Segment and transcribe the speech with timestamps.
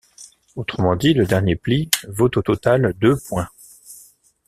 [0.55, 3.49] Autrement dit, le dernier pli vaut au total deux points.